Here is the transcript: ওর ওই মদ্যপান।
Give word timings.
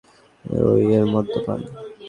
ওর 0.45 0.63
ওই 0.71 0.83
মদ্যপান। 1.13 1.59